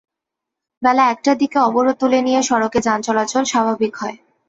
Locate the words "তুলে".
2.01-2.19